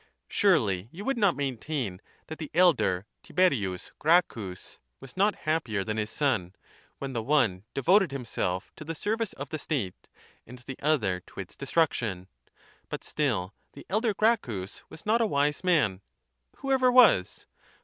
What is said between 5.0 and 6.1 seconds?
not happier than his